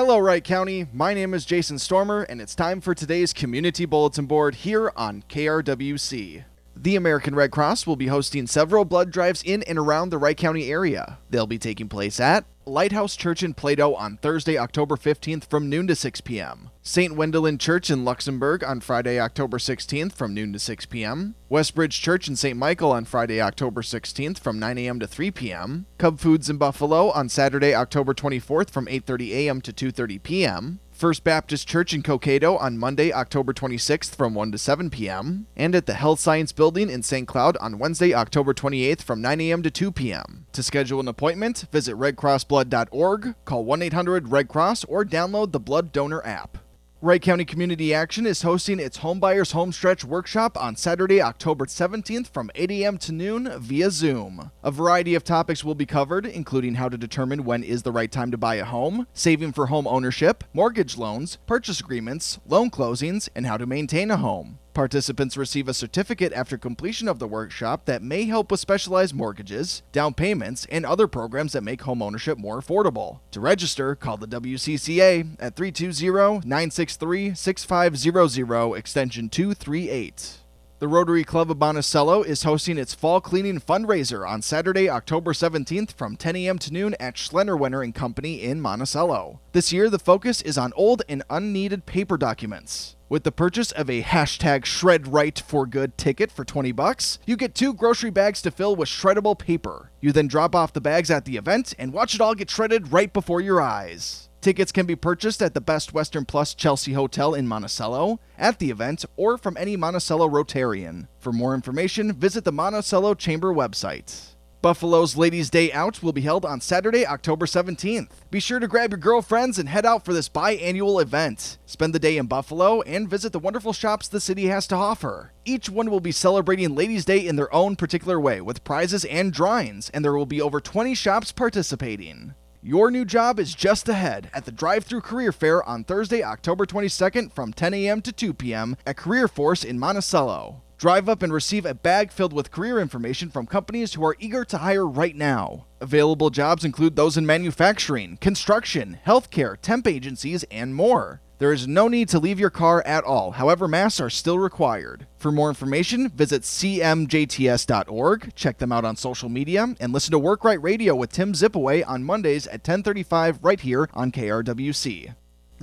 [0.00, 0.86] Hello, Wright County.
[0.94, 5.22] My name is Jason Stormer, and it's time for today's Community Bulletin Board here on
[5.28, 6.44] KRWC.
[6.74, 10.38] The American Red Cross will be hosting several blood drives in and around the Wright
[10.38, 11.18] County area.
[11.28, 15.88] They'll be taking place at Lighthouse Church in Plato on Thursday, October 15th from noon
[15.88, 16.70] to 6 p.m.
[16.82, 17.12] St.
[17.12, 21.34] Wendelin Church in Luxembourg on Friday, October 16th from noon to 6 p.m.
[21.50, 22.56] Westbridge Church in St.
[22.56, 25.00] Michael on Friday, October 16th from 9 a.m.
[25.00, 25.86] to 3 p.m.
[25.98, 29.60] Cub Foods in Buffalo on Saturday, October 24th from 8:30 a.m.
[29.62, 30.78] to 2:30 p.m.
[31.00, 35.74] First Baptist Church in Cokato on Monday, October 26th from 1 to 7 p.m., and
[35.74, 37.26] at the Health Science Building in St.
[37.26, 39.62] Cloud on Wednesday, October 28th from 9 a.m.
[39.62, 40.44] to 2 p.m.
[40.52, 45.90] To schedule an appointment, visit redcrossblood.org, call 1 800 Red Cross, or download the Blood
[45.90, 46.58] Donor app.
[47.02, 52.50] Wright County Community Action is hosting its Homebuyers Homestretch Workshop on Saturday, October 17th from
[52.54, 52.98] 8 a.m.
[52.98, 54.50] to noon via Zoom.
[54.62, 58.12] A variety of topics will be covered, including how to determine when is the right
[58.12, 63.30] time to buy a home, saving for home ownership, mortgage loans, purchase agreements, loan closings,
[63.34, 64.58] and how to maintain a home.
[64.80, 69.82] Participants receive a certificate after completion of the workshop that may help with specialized mortgages,
[69.92, 73.18] down payments, and other programs that make homeownership more affordable.
[73.32, 80.39] To register, call the WCCA at 320 963 6500 extension 238.
[80.80, 85.92] The Rotary Club of Monticello is hosting its fall cleaning fundraiser on Saturday, October 17th
[85.92, 86.58] from 10 a.m.
[86.58, 89.40] to noon at Schlennerwenner and Company in Monticello.
[89.52, 92.96] This year, the focus is on old and unneeded paper documents.
[93.10, 97.36] With the purchase of a hashtag shred right for good ticket for 20 bucks, you
[97.36, 99.90] get two grocery bags to fill with shreddable paper.
[100.00, 102.90] You then drop off the bags at the event and watch it all get shredded
[102.90, 104.29] right before your eyes.
[104.40, 108.70] Tickets can be purchased at the Best Western Plus Chelsea Hotel in Monticello, at the
[108.70, 111.08] event, or from any Monticello Rotarian.
[111.18, 114.34] For more information, visit the Monticello Chamber website.
[114.62, 118.10] Buffalo's Ladies' Day Out will be held on Saturday, October 17th.
[118.30, 121.58] Be sure to grab your girlfriends and head out for this biannual event.
[121.66, 125.32] Spend the day in Buffalo and visit the wonderful shops the city has to offer.
[125.44, 129.34] Each one will be celebrating Ladies' Day in their own particular way with prizes and
[129.34, 132.34] drawings, and there will be over 20 shops participating.
[132.62, 136.66] Your new job is just ahead at the Drive Through Career Fair on Thursday, October
[136.66, 138.02] 22nd from 10 a.m.
[138.02, 138.76] to 2 p.m.
[138.84, 140.60] at Career Force in Monticello.
[140.76, 144.44] Drive up and receive a bag filled with career information from companies who are eager
[144.44, 145.64] to hire right now.
[145.80, 151.22] Available jobs include those in manufacturing, construction, healthcare, temp agencies, and more.
[151.40, 155.06] There is no need to leave your car at all, however, masks are still required.
[155.16, 160.44] For more information, visit cmjts.org, check them out on social media, and listen to Work
[160.44, 165.14] Right Radio with Tim Zipaway on Mondays at 1035 right here on KRWC.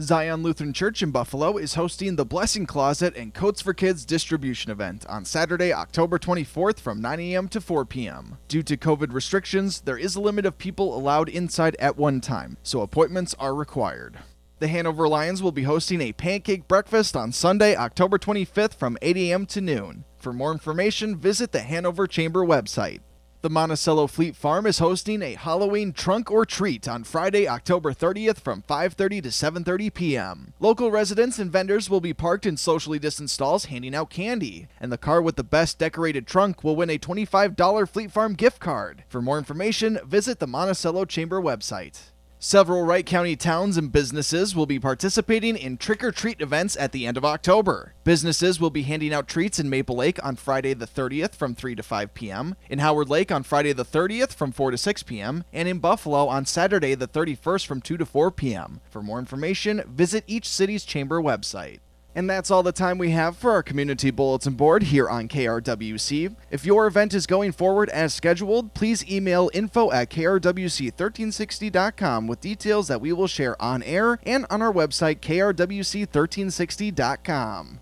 [0.00, 4.70] Zion Lutheran Church in Buffalo is hosting the Blessing Closet and Coats for Kids distribution
[4.70, 7.48] event on Saturday, October 24th from 9 a.m.
[7.48, 8.38] to 4 p.m.
[8.48, 12.56] Due to COVID restrictions, there is a limit of people allowed inside at one time,
[12.62, 14.20] so appointments are required.
[14.58, 19.14] The Hanover Lions will be hosting a pancake breakfast on Sunday, October 25th from 8
[19.18, 19.44] a.m.
[19.44, 20.04] to noon.
[20.16, 23.00] For more information, visit the Hanover Chamber website.
[23.42, 28.40] The Monticello Fleet Farm is hosting a Halloween trunk or treat on Friday, October 30th
[28.40, 30.54] from 5:30 to 7:30 p.m.
[30.58, 34.90] Local residents and vendors will be parked in socially distanced stalls handing out candy, and
[34.90, 39.04] the car with the best decorated trunk will win a $25 Fleet Farm gift card.
[39.06, 42.15] For more information, visit the Monticello Chamber website.
[42.38, 46.92] Several Wright County towns and businesses will be participating in trick or treat events at
[46.92, 47.94] the end of October.
[48.04, 51.74] Businesses will be handing out treats in Maple Lake on Friday the 30th from 3
[51.74, 55.44] to 5 p.m., in Howard Lake on Friday the 30th from 4 to 6 p.m.,
[55.50, 58.80] and in Buffalo on Saturday the 31st from 2 to 4 p.m.
[58.90, 61.78] For more information, visit each city's chamber website.
[62.16, 66.34] And that's all the time we have for our community bulletin board here on KRWC.
[66.50, 72.88] If your event is going forward as scheduled, please email info at krwc1360.com with details
[72.88, 77.80] that we will share on air and on our website krwc1360.com.